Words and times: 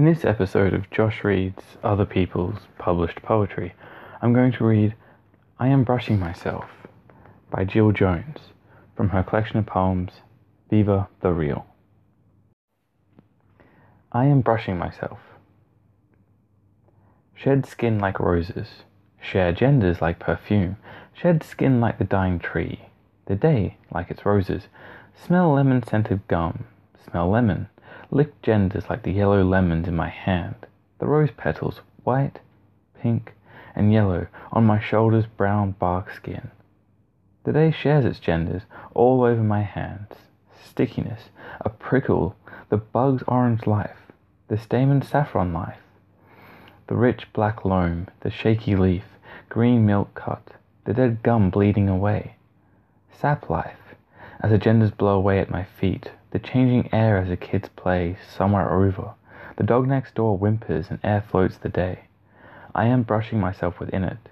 In 0.00 0.06
this 0.06 0.24
episode 0.24 0.72
of 0.72 0.88
Josh 0.88 1.22
Reads 1.24 1.62
Other 1.84 2.06
People's 2.06 2.60
Published 2.78 3.20
Poetry, 3.20 3.74
I'm 4.22 4.32
going 4.32 4.50
to 4.52 4.64
read 4.64 4.94
I 5.58 5.68
Am 5.68 5.84
Brushing 5.84 6.18
Myself 6.18 6.64
by 7.50 7.64
Jill 7.66 7.92
Jones 7.92 8.38
from 8.96 9.10
her 9.10 9.22
collection 9.22 9.58
of 9.58 9.66
poems 9.66 10.12
Viva 10.70 11.06
the 11.20 11.32
Real. 11.32 11.66
I 14.10 14.24
am 14.24 14.40
brushing 14.40 14.78
myself. 14.78 15.18
Shed 17.34 17.66
skin 17.66 17.98
like 17.98 18.18
roses, 18.18 18.68
share 19.20 19.52
genders 19.52 20.00
like 20.00 20.18
perfume, 20.18 20.78
shed 21.12 21.42
skin 21.42 21.78
like 21.78 21.98
the 21.98 22.04
dying 22.04 22.38
tree, 22.38 22.88
the 23.26 23.36
day 23.36 23.76
like 23.92 24.10
its 24.10 24.24
roses, 24.24 24.68
smell 25.14 25.52
lemon 25.52 25.82
scented 25.82 26.26
gum, 26.26 26.64
smell 27.04 27.28
lemon, 27.28 27.68
lick 28.10 28.42
genders 28.42 28.90
like 28.90 29.02
the 29.02 29.12
yellow 29.12 29.42
lemons 29.42 29.86
in 29.86 29.94
my 29.94 30.08
hand, 30.08 30.54
the 30.98 31.06
rose 31.06 31.30
petals, 31.36 31.80
white, 32.02 32.40
pink, 33.00 33.34
and 33.74 33.92
yellow 33.92 34.26
on 34.52 34.64
my 34.64 34.80
shoulders' 34.80 35.26
brown 35.26 35.72
bark 35.72 36.10
skin. 36.10 36.50
The 37.44 37.52
day 37.52 37.70
shares 37.70 38.04
its 38.04 38.20
genders 38.20 38.62
all 38.94 39.22
over 39.22 39.42
my 39.42 39.62
hands. 39.62 40.12
Stickiness, 40.62 41.30
a 41.60 41.70
prickle, 41.70 42.36
the 42.68 42.76
bug's 42.76 43.22
orange 43.26 43.66
life, 43.66 44.12
the 44.48 44.58
stamen 44.58 45.02
saffron 45.02 45.52
life, 45.52 45.80
the 46.88 46.96
rich 46.96 47.32
black 47.32 47.64
loam, 47.64 48.08
the 48.20 48.30
shaky 48.30 48.76
leaf, 48.76 49.04
green 49.48 49.86
milk 49.86 50.14
cut, 50.14 50.54
the 50.84 50.92
dead 50.92 51.22
gum 51.22 51.50
bleeding 51.50 51.88
away. 51.88 52.34
Sap 53.12 53.48
life, 53.48 53.94
as 54.40 54.50
the 54.50 54.58
genders 54.58 54.90
blow 54.90 55.16
away 55.16 55.38
at 55.38 55.50
my 55.50 55.64
feet, 55.64 56.10
the 56.30 56.38
changing 56.38 56.88
air 56.92 57.18
as 57.18 57.28
the 57.28 57.36
kids 57.36 57.68
play 57.76 58.16
somewhere 58.36 58.70
over. 58.70 59.14
The 59.56 59.64
dog 59.64 59.88
next 59.88 60.14
door 60.14 60.38
whimpers 60.38 60.90
and 60.90 60.98
air 61.02 61.20
floats 61.20 61.56
the 61.56 61.68
day. 61.68 62.04
I 62.74 62.86
am 62.86 63.02
brushing 63.02 63.40
myself 63.40 63.80
within 63.80 64.04
it. 64.04 64.28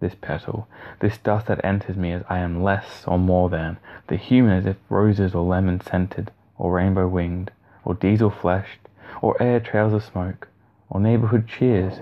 This 0.00 0.14
petal, 0.20 0.66
this 1.00 1.18
dust 1.18 1.46
that 1.46 1.64
enters 1.64 1.96
me 1.96 2.12
as 2.12 2.24
I 2.28 2.38
am 2.38 2.62
less 2.62 3.04
or 3.06 3.18
more 3.18 3.48
than, 3.48 3.76
the 4.08 4.16
human 4.16 4.52
as 4.58 4.66
if 4.66 4.76
roses 4.88 5.34
or 5.34 5.44
lemon 5.44 5.80
scented, 5.80 6.32
or 6.58 6.72
rainbow 6.72 7.06
winged, 7.06 7.52
or 7.84 7.94
diesel 7.94 8.30
fleshed, 8.30 8.88
or 9.20 9.40
air 9.40 9.60
trails 9.60 9.92
of 9.92 10.02
smoke, 10.02 10.48
or 10.90 11.00
neighborhood 11.00 11.46
cheers, 11.46 12.00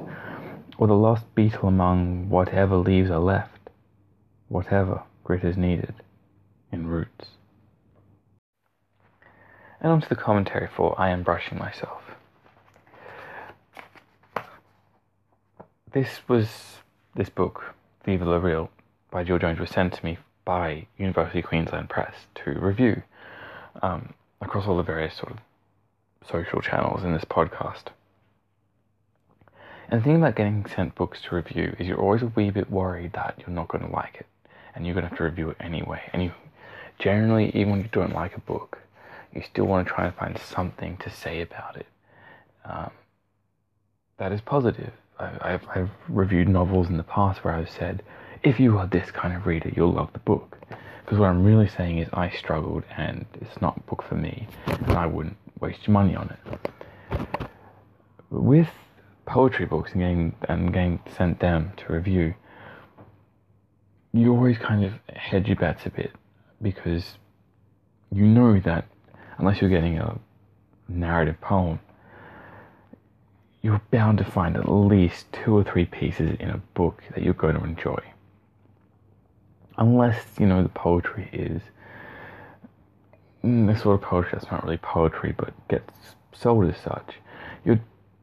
or 0.79 0.87
the 0.87 0.95
lost 0.95 1.35
beetle 1.35 1.69
among 1.69 2.31
whatever 2.31 2.77
leaves 2.77 3.11
are 3.11 3.19
left, 3.19 3.69
whatever 4.49 5.03
grit 5.25 5.45
is 5.45 5.59
needed 5.59 5.95
in 6.73 6.87
roots. 6.87 7.33
And 9.81 9.93
onto 9.93 10.09
the 10.09 10.17
commentary 10.17 10.69
for 10.69 10.95
I 11.01 11.09
Am 11.09 11.23
Brushing 11.23 11.59
Myself. 11.59 12.03
This 15.93 16.21
was 16.29 16.49
this 17.17 17.31
book, 17.31 17.75
Viva 18.05 18.25
la 18.25 18.37
Real, 18.37 18.71
by 19.11 19.25
Jill 19.25 19.39
Jones, 19.39 19.59
was 19.59 19.71
sent 19.71 19.95
to 19.95 20.05
me 20.05 20.19
by 20.45 20.87
University 20.99 21.41
Queensland 21.41 21.89
Press 21.89 22.15
to 22.37 22.53
review 22.53 23.03
um, 23.83 24.13
across 24.41 24.67
all 24.67 24.77
the 24.77 24.83
various 24.83 25.15
sort 25.17 25.33
of 25.33 25.39
social 26.31 26.61
channels 26.61 27.03
in 27.03 27.13
this 27.13 27.25
podcast. 27.25 27.85
And 29.89 30.01
the 30.01 30.05
thing 30.05 30.17
about 30.17 30.37
getting 30.37 30.67
sent 30.67 30.95
books 30.95 31.23
to 31.23 31.35
review 31.35 31.75
is 31.79 31.89
you're 31.89 31.99
always 31.99 32.23
a 32.23 32.27
wee 32.27 32.51
bit 32.51 32.71
worried 32.71 33.15
that 33.15 33.37
you're 33.39 33.49
not 33.55 33.69
going 33.69 33.85
to 33.85 33.91
like 33.91 34.17
it, 34.21 34.27
and 34.75 34.85
you're 34.85 34.95
going 34.95 35.05
to 35.05 35.09
have 35.09 35.19
to 35.19 35.25
review 35.25 35.51
it 35.51 35.57
anyway. 35.59 36.03
And 36.13 36.23
you 36.23 36.33
generally, 36.99 37.51
even 37.55 37.71
when 37.71 37.81
you 37.81 37.89
don't 37.91 38.13
like 38.13 38.37
a 38.37 38.41
book, 38.41 38.79
you 39.33 39.43
still 39.43 39.65
want 39.65 39.87
to 39.87 39.95
try 39.95 40.07
and 40.07 40.15
find 40.15 40.39
something 40.39 40.97
to 40.99 41.11
say 41.11 41.41
about 41.41 41.77
it 41.77 41.87
um, 42.65 42.91
that 44.19 44.33
is 44.33 44.41
positive. 44.41 44.93
I, 45.19 45.51
have 45.51 45.67
I've 45.75 45.91
reviewed 46.09 46.49
novels 46.49 46.89
in 46.89 46.97
the 46.97 47.03
past 47.03 47.45
where 47.45 47.55
I've 47.55 47.71
said, 47.71 48.03
if 48.43 48.59
you 48.59 48.79
are 48.79 48.87
this 48.87 49.11
kind 49.11 49.35
of 49.35 49.47
reader, 49.47 49.71
you'll 49.75 49.93
love 49.93 50.13
the 50.13 50.19
book. 50.21 50.59
Because 51.05 51.19
what 51.19 51.29
I'm 51.29 51.45
really 51.45 51.69
saying 51.69 51.99
is, 51.99 52.09
I 52.13 52.31
struggled 52.31 52.85
and 52.97 53.27
it's 53.41 53.61
not 53.61 53.77
a 53.77 53.81
book 53.81 54.03
for 54.03 54.15
me, 54.15 54.47
and 54.67 54.93
I 54.93 55.07
wouldn't 55.07 55.37
waste 55.61 55.87
your 55.87 55.93
money 55.95 56.15
on 56.15 56.31
it. 56.31 57.49
With 58.31 58.69
poetry 59.27 59.67
books 59.67 59.93
and 59.93 60.01
getting, 60.01 60.37
and 60.49 60.73
getting 60.73 61.01
sent 61.17 61.41
them 61.41 61.73
to 61.79 61.93
review, 61.93 62.35
you 64.13 64.33
always 64.33 64.59
kind 64.59 64.85
of 64.85 64.93
hedge 65.15 65.49
your 65.49 65.57
bets 65.57 65.87
a 65.87 65.91
bit 65.91 66.13
because 66.63 67.19
you 68.13 68.25
know 68.25 68.59
that 68.61 68.87
unless 69.41 69.61
you're 69.61 69.71
getting 69.71 69.99
a 69.99 70.19
narrative 70.89 71.41
poem, 71.41 71.81
you're 73.63 73.81
bound 73.91 74.19
to 74.19 74.25
find 74.25 74.57
at 74.57 74.71
least 74.71 75.27
two 75.33 75.57
or 75.57 75.65
three 75.65 75.87
pieces 75.87 76.37
in 76.39 76.51
a 76.51 76.59
book 76.75 77.03
that 77.15 77.23
you're 77.23 77.35
going 77.35 77.57
to 77.57 77.65
enjoy. 77.65 77.99
Unless, 79.77 80.25
you 80.39 80.47
know, 80.47 80.63
the 80.63 80.69
poetry 80.69 81.29
is 81.33 81.63
mm, 83.45 83.67
the 83.67 83.79
sort 83.79 83.95
of 83.95 84.03
poetry 84.03 84.31
that's 84.33 84.51
not 84.51 84.65
really 84.65 84.79
poetry 84.79 85.35
but 85.37 85.53
gets 85.69 85.93
sold 86.33 86.69
as 86.69 86.77
such. 86.81 87.15
You're, 87.65 87.81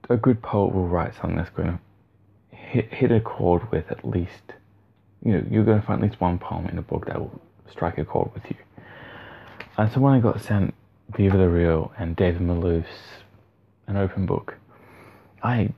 a 0.10 0.18
good 0.18 0.42
poet 0.42 0.74
will 0.74 0.88
write 0.88 1.14
something 1.16 1.36
that's 1.36 1.50
going 1.50 1.68
to 1.68 2.56
hit, 2.56 2.94
hit 2.94 3.12
a 3.12 3.20
chord 3.20 3.72
with 3.72 3.92
at 3.92 4.08
least, 4.08 4.54
you 5.24 5.34
know, 5.34 5.44
you're 5.50 5.66
going 5.66 5.80
to 5.80 5.86
find 5.86 6.04
at 6.04 6.10
least 6.10 6.22
one 6.22 6.40
poem 6.40 6.68
in 6.68 6.78
a 6.78 6.82
book 6.82 7.08
that 7.08 7.20
will 7.20 7.42
strike 7.70 7.98
a 7.98 8.06
chord 8.06 8.34
with 8.34 8.44
you. 8.50 8.58
And 9.78 9.92
so 9.92 10.00
when 10.00 10.14
I 10.14 10.20
got 10.20 10.42
sent 10.42 10.74
Viva 11.16 11.38
the 11.38 11.50
Real 11.50 11.92
and 11.98 12.16
David 12.16 12.42
Malouf's 12.42 13.24
An 13.88 13.98
Open 13.98 14.26
Book, 14.26 14.56
I 15.44 15.70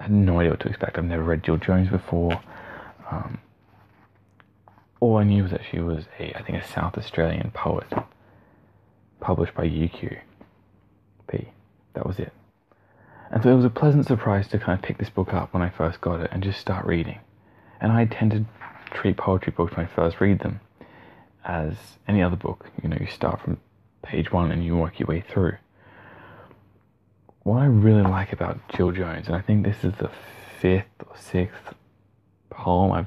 had 0.00 0.10
no 0.10 0.40
idea 0.40 0.50
what 0.50 0.60
to 0.60 0.68
expect. 0.68 0.98
I've 0.98 1.04
never 1.04 1.22
read 1.22 1.42
Jill 1.42 1.56
Jones 1.56 1.88
before. 1.88 2.40
Um, 3.10 3.38
all 5.00 5.16
I 5.16 5.24
knew 5.24 5.42
was 5.44 5.52
that 5.52 5.62
she 5.70 5.78
was 5.78 6.04
a, 6.18 6.36
I 6.36 6.42
think, 6.42 6.62
a 6.62 6.66
South 6.66 6.98
Australian 6.98 7.50
poet, 7.52 7.92
published 9.20 9.54
by 9.54 9.64
UQ. 9.64 10.18
That 11.98 12.06
was 12.06 12.20
it. 12.20 12.32
And 13.32 13.42
so 13.42 13.50
it 13.50 13.56
was 13.56 13.64
a 13.64 13.70
pleasant 13.70 14.06
surprise 14.06 14.46
to 14.48 14.58
kind 14.58 14.78
of 14.78 14.82
pick 14.84 14.98
this 14.98 15.10
book 15.10 15.34
up 15.34 15.52
when 15.52 15.64
I 15.64 15.68
first 15.68 16.00
got 16.00 16.20
it 16.20 16.30
and 16.32 16.44
just 16.44 16.60
start 16.60 16.86
reading. 16.86 17.18
And 17.80 17.90
I 17.90 18.04
tend 18.04 18.30
to 18.30 18.44
treat 18.94 19.16
poetry 19.16 19.52
books 19.56 19.76
when 19.76 19.84
I 19.84 19.88
first 19.88 20.20
read 20.20 20.38
them 20.38 20.60
as 21.44 21.74
any 22.06 22.22
other 22.22 22.36
book. 22.36 22.70
You 22.80 22.88
know, 22.88 22.96
you 23.00 23.08
start 23.08 23.40
from 23.40 23.58
page 24.02 24.32
one 24.32 24.50
and 24.52 24.64
you 24.64 24.76
work 24.76 24.98
your 24.98 25.06
way 25.06 25.20
through. 25.20 25.56
What 27.42 27.58
I 27.58 27.66
really 27.66 28.02
like 28.02 28.32
about 28.32 28.60
Jill 28.74 28.92
Jones, 28.92 29.26
and 29.26 29.36
I 29.36 29.40
think 29.40 29.64
this 29.64 29.84
is 29.84 29.94
the 29.94 30.10
fifth 30.60 30.84
or 31.06 31.16
sixth 31.16 31.74
poem 32.50 32.92
I've 32.92 33.06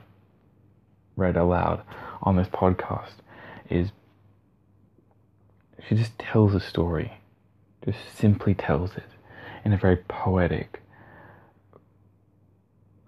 read 1.15 1.37
aloud 1.37 1.83
on 2.23 2.35
this 2.35 2.47
podcast, 2.47 3.15
is 3.69 3.91
she 5.87 5.95
just 5.95 6.17
tells 6.17 6.55
a 6.55 6.59
story, 6.59 7.13
just 7.85 7.99
simply 8.15 8.53
tells 8.53 8.95
it 8.95 9.03
in 9.65 9.73
a 9.73 9.77
very 9.77 9.97
poetic, 9.97 10.81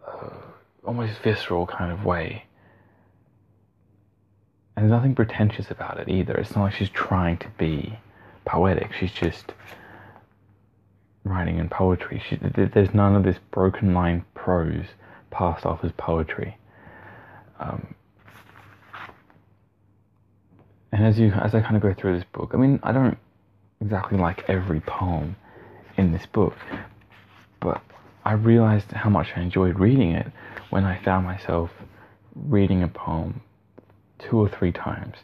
uh, 0.08 0.30
almost 0.84 1.20
visceral 1.20 1.66
kind 1.66 1.92
of 1.92 2.06
way. 2.06 2.46
And 4.76 4.84
there's 4.84 4.92
nothing 4.92 5.16
pretentious 5.16 5.70
about 5.70 6.00
it 6.00 6.10
either. 6.10 6.34
It's 6.36 6.56
not 6.56 6.64
like 6.64 6.74
she's 6.74 6.90
trying 6.90 7.38
to 7.38 7.48
be 7.58 7.98
poetic. 8.46 8.92
She's 8.94 9.12
just 9.12 9.54
writing 11.24 11.58
in 11.60 11.70
poetry. 11.70 12.22
She, 12.28 12.38
there's 12.38 12.94
none 12.94 13.16
of 13.16 13.24
this 13.24 13.38
broken 13.52 13.94
line 13.94 14.26
prose 14.34 14.86
passed 15.32 15.66
off 15.66 15.84
as 15.84 15.92
poetry. 15.94 16.58
Um, 17.60 17.94
and 20.92 21.06
as 21.06 21.18
you 21.18 21.32
as 21.32 21.56
I 21.56 21.62
kind 21.62 21.76
of 21.76 21.82
go 21.82 21.94
through 21.94 22.18
this 22.18 22.28
book, 22.34 22.52
I 22.54 22.58
mean, 22.58 22.80
I 22.84 22.92
don't 22.92 23.18
exactly 23.82 24.18
like 24.18 24.48
every 24.48 24.80
poem 24.82 25.36
in 25.98 26.12
this 26.12 26.26
book, 26.26 26.56
but 27.60 27.82
I 28.26 28.34
realized 28.34 28.92
how 28.92 29.10
much 29.10 29.30
I 29.36 29.42
enjoyed 29.42 29.80
reading 29.80 30.12
it 30.12 30.28
when 30.70 30.84
I 30.84 31.02
found 31.04 31.26
myself 31.26 31.72
reading 32.36 32.84
a 32.84 32.88
poem 32.88 33.42
two 34.24 34.38
or 34.38 34.50
three 34.50 34.72
times 34.72 35.18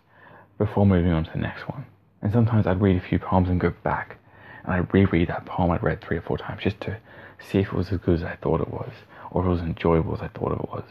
before 0.58 0.86
moving 0.86 1.12
on 1.12 1.24
to 1.24 1.32
the 1.32 1.40
next 1.40 1.68
one. 1.70 1.86
And 2.22 2.32
sometimes 2.32 2.68
I'd 2.68 2.82
read 2.82 2.98
a 2.98 3.02
few 3.02 3.20
poems 3.20 3.50
and 3.50 3.60
go 3.60 3.74
back 3.84 4.18
and 4.64 4.74
I'd 4.74 4.94
reread 4.94 5.30
that 5.30 5.46
poem 5.46 5.72
I'd 5.72 5.84
read 5.84 6.02
three 6.02 6.18
or 6.18 6.22
four 6.22 6.38
times 6.38 6.64
just 6.64 6.82
to 6.82 6.98
see 7.40 7.60
if 7.60 7.68
it 7.68 7.74
was 7.74 7.92
as 7.92 8.00
good 8.00 8.16
as 8.16 8.24
I 8.24 8.36
thought 8.36 8.62
it 8.62 8.70
was 8.70 8.92
or 9.32 9.42
if 9.42 9.48
it 9.48 9.50
was 9.50 9.62
enjoyable 9.62 10.16
as 10.16 10.22
I 10.22 10.28
thought 10.28 10.52
it 10.52 10.70
was. 10.70 10.84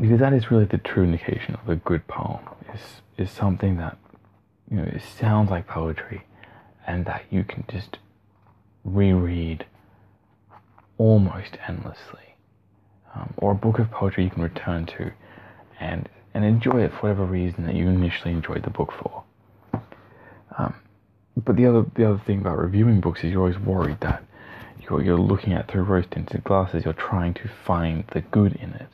Because 0.00 0.20
that 0.20 0.32
is 0.32 0.50
really 0.50 0.64
the 0.64 0.78
true 0.78 1.04
indication 1.04 1.56
of 1.56 1.68
a 1.68 1.76
good 1.76 2.06
poem 2.06 2.40
is 2.72 3.02
is 3.16 3.30
something 3.30 3.76
that 3.78 3.98
you 4.70 4.76
know 4.76 4.84
it 4.84 5.02
sounds 5.02 5.50
like 5.50 5.66
poetry 5.66 6.22
and 6.86 7.04
that 7.04 7.24
you 7.30 7.42
can 7.42 7.64
just 7.68 7.98
reread 8.84 9.66
almost 10.98 11.58
endlessly 11.66 12.36
um, 13.14 13.34
or 13.38 13.52
a 13.52 13.54
book 13.54 13.78
of 13.78 13.90
poetry 13.90 14.24
you 14.24 14.30
can 14.30 14.42
return 14.42 14.86
to 14.86 15.12
and, 15.80 16.08
and 16.34 16.44
enjoy 16.44 16.82
it 16.82 16.90
for 16.92 17.08
whatever 17.08 17.24
reason 17.24 17.66
that 17.66 17.74
you 17.74 17.88
initially 17.88 18.32
enjoyed 18.32 18.64
the 18.64 18.70
book 18.70 18.92
for. 19.00 19.24
Um, 20.58 20.74
but 21.44 21.56
the 21.56 21.66
other 21.66 21.84
the 21.94 22.08
other 22.08 22.22
thing 22.26 22.40
about 22.40 22.58
reviewing 22.58 23.00
books 23.00 23.22
is 23.22 23.30
you're 23.30 23.40
always 23.40 23.58
worried 23.58 23.98
that 24.00 24.24
you're 24.80 25.02
you're 25.02 25.18
looking 25.18 25.52
at 25.52 25.70
through 25.70 25.82
rose 25.82 26.04
tinted 26.10 26.44
glasses. 26.44 26.84
You're 26.84 26.94
trying 26.94 27.34
to 27.34 27.48
find 27.66 28.04
the 28.12 28.20
good 28.22 28.54
in 28.56 28.70
it, 28.70 28.90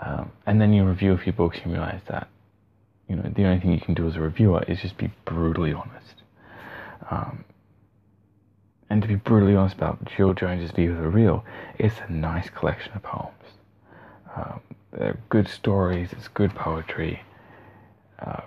um, 0.00 0.30
and 0.46 0.60
then 0.60 0.72
you 0.72 0.84
review 0.84 1.12
a 1.12 1.18
few 1.18 1.32
books 1.32 1.58
and 1.62 1.72
realize 1.72 2.00
that 2.08 2.28
you 3.08 3.16
know 3.16 3.30
the 3.34 3.44
only 3.44 3.60
thing 3.60 3.72
you 3.72 3.80
can 3.80 3.94
do 3.94 4.08
as 4.08 4.16
a 4.16 4.20
reviewer 4.20 4.62
is 4.68 4.80
just 4.80 4.96
be 4.96 5.10
brutally 5.24 5.72
honest. 5.72 6.22
Um, 7.10 7.44
and 8.90 9.02
to 9.02 9.08
be 9.08 9.14
brutally 9.14 9.56
honest 9.56 9.76
about 9.76 10.04
Jill 10.04 10.34
Jones's 10.34 10.70
Viva 10.70 10.94
the 10.94 11.08
Real, 11.08 11.44
it's 11.78 11.96
a 12.06 12.12
nice 12.12 12.50
collection 12.50 12.92
of 12.94 13.02
poems. 13.02 13.32
Um, 14.36 14.60
they're 14.92 15.18
good 15.28 15.48
stories. 15.48 16.10
It's 16.12 16.28
good 16.28 16.54
poetry. 16.54 17.22
Uh, 18.18 18.42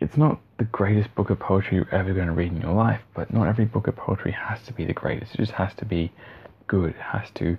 it's 0.00 0.16
not 0.16 0.40
the 0.58 0.64
greatest 0.64 1.14
book 1.14 1.30
of 1.30 1.38
poetry 1.38 1.76
you're 1.76 1.94
ever 1.94 2.12
going 2.12 2.26
to 2.26 2.32
read 2.32 2.52
in 2.52 2.60
your 2.60 2.72
life, 2.72 3.00
but 3.14 3.32
not 3.32 3.46
every 3.46 3.66
book 3.66 3.86
of 3.86 3.96
poetry 3.96 4.32
has 4.32 4.62
to 4.62 4.72
be 4.72 4.84
the 4.84 4.92
greatest. 4.92 5.34
It 5.34 5.38
just 5.38 5.52
has 5.52 5.74
to 5.74 5.84
be 5.84 6.10
good. 6.66 6.90
It 6.90 7.00
has 7.00 7.30
to 7.34 7.58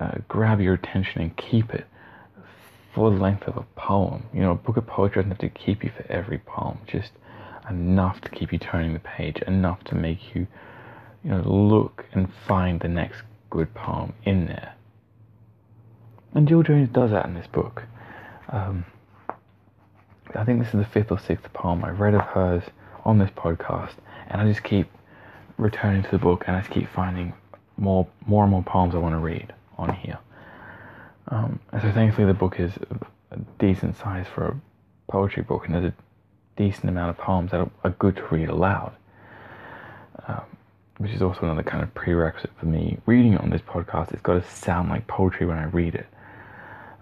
uh, 0.00 0.12
grab 0.26 0.60
your 0.60 0.74
attention 0.74 1.20
and 1.20 1.36
keep 1.36 1.72
it 1.74 1.86
for 2.94 3.10
the 3.10 3.16
length 3.16 3.46
of 3.46 3.56
a 3.56 3.64
poem. 3.76 4.24
You 4.32 4.40
know, 4.40 4.52
a 4.52 4.56
book 4.56 4.76
of 4.76 4.86
poetry 4.86 5.22
doesn't 5.22 5.30
have 5.30 5.38
to 5.40 5.48
keep 5.48 5.84
you 5.84 5.90
for 5.94 6.10
every 6.10 6.38
poem, 6.38 6.78
just 6.86 7.10
enough 7.68 8.20
to 8.22 8.28
keep 8.28 8.52
you 8.52 8.58
turning 8.58 8.92
the 8.92 9.00
page, 9.00 9.38
enough 9.46 9.82
to 9.84 9.94
make 9.94 10.34
you, 10.34 10.46
you 11.22 11.30
know, 11.30 11.42
look 11.42 12.04
and 12.12 12.28
find 12.46 12.80
the 12.80 12.88
next 12.88 13.22
good 13.50 13.72
poem 13.74 14.12
in 14.24 14.46
there. 14.46 14.74
And 16.34 16.48
Jill 16.48 16.62
Jones 16.62 16.88
does 16.88 17.10
that 17.12 17.26
in 17.26 17.34
this 17.34 17.46
book. 17.46 17.84
Um, 18.50 18.84
I 20.34 20.44
think 20.44 20.58
this 20.58 20.74
is 20.74 20.80
the 20.80 20.86
fifth 20.86 21.12
or 21.12 21.18
sixth 21.18 21.52
poem 21.52 21.84
I've 21.84 22.00
read 22.00 22.14
of 22.14 22.22
hers 22.22 22.64
on 23.04 23.18
this 23.18 23.30
podcast, 23.30 23.94
and 24.28 24.40
I 24.40 24.46
just 24.48 24.64
keep 24.64 24.88
returning 25.56 26.02
to 26.02 26.10
the 26.10 26.18
book 26.18 26.44
and 26.46 26.56
I 26.56 26.60
just 26.60 26.72
keep 26.72 26.88
finding 26.88 27.32
more, 27.76 28.08
more 28.26 28.42
and 28.42 28.50
more 28.50 28.62
poems 28.62 28.94
I 28.94 28.98
want 28.98 29.14
to 29.14 29.18
read 29.18 29.52
on 29.78 29.94
here. 29.94 30.18
Um, 31.28 31.60
and 31.72 31.82
so 31.82 31.92
thankfully 31.92 32.26
the 32.26 32.34
book 32.34 32.58
is 32.58 32.72
a 33.30 33.38
decent 33.58 33.96
size 33.96 34.26
for 34.34 34.46
a 34.46 34.60
poetry 35.10 35.42
book, 35.42 35.66
and 35.66 35.74
there's 35.74 35.84
a 35.86 35.94
decent 36.56 36.88
amount 36.88 37.10
of 37.10 37.18
poems 37.18 37.50
that 37.50 37.68
are, 37.84 37.90
good 37.90 38.16
to 38.16 38.26
read 38.30 38.48
aloud. 38.48 38.92
Um, 40.26 40.42
which 40.98 41.10
is 41.10 41.22
also 41.22 41.40
another 41.42 41.62
kind 41.62 41.82
of 41.82 41.92
prerequisite 41.94 42.52
for 42.58 42.66
me 42.66 42.98
reading 43.06 43.36
on 43.36 43.50
this 43.50 43.60
podcast. 43.62 44.12
It's 44.12 44.22
got 44.22 44.34
to 44.34 44.48
sound 44.48 44.90
like 44.90 45.06
poetry 45.06 45.46
when 45.46 45.58
I 45.58 45.64
read 45.64 45.94
it. 45.94 46.06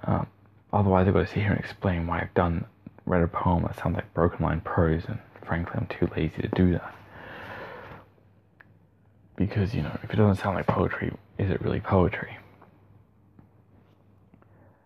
Um, 0.04 0.26
otherwise, 0.72 1.06
I've 1.06 1.14
got 1.14 1.20
to 1.20 1.26
sit 1.26 1.38
here 1.38 1.50
and 1.50 1.60
explain 1.60 2.06
why 2.06 2.20
I've 2.20 2.34
done 2.34 2.64
read 3.04 3.22
a 3.22 3.28
poem 3.28 3.64
that 3.64 3.76
sounds 3.78 3.96
like 3.96 4.12
broken 4.14 4.44
line 4.44 4.60
prose, 4.62 5.02
and 5.06 5.18
frankly, 5.44 5.74
I'm 5.76 5.86
too 5.86 6.08
lazy 6.16 6.40
to 6.42 6.48
do 6.48 6.72
that. 6.72 6.94
Because, 9.36 9.74
you 9.74 9.82
know, 9.82 9.98
if 10.02 10.10
it 10.10 10.16
doesn't 10.16 10.42
sound 10.42 10.56
like 10.56 10.66
poetry, 10.66 11.12
is 11.38 11.50
it 11.50 11.60
really 11.62 11.80
poetry? 11.80 12.36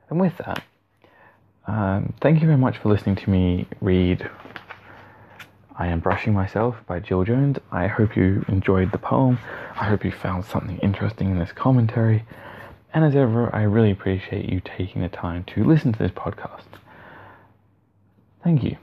And 0.08 0.20
with 0.20 0.36
that, 0.38 0.62
um, 1.66 2.12
thank 2.20 2.40
you 2.40 2.46
very 2.46 2.58
much 2.58 2.78
for 2.78 2.88
listening 2.88 3.16
to 3.16 3.30
me 3.30 3.66
read 3.80 4.28
I 5.78 5.88
Am 5.88 6.00
Brushing 6.00 6.32
Myself 6.32 6.76
by 6.86 7.00
Jill 7.00 7.24
Jones. 7.24 7.58
I 7.70 7.86
hope 7.86 8.16
you 8.16 8.44
enjoyed 8.48 8.92
the 8.92 8.98
poem. 8.98 9.38
I 9.74 9.84
hope 9.84 10.04
you 10.04 10.10
found 10.10 10.46
something 10.46 10.78
interesting 10.78 11.30
in 11.30 11.38
this 11.38 11.52
commentary. 11.52 12.24
And 12.94 13.04
as 13.04 13.14
ever, 13.14 13.54
I 13.54 13.62
really 13.62 13.90
appreciate 13.90 14.48
you 14.48 14.62
taking 14.64 15.02
the 15.02 15.08
time 15.08 15.44
to 15.54 15.64
listen 15.64 15.92
to 15.92 15.98
this 15.98 16.12
podcast. 16.12 16.64
Thank 18.42 18.62
you. 18.64 18.78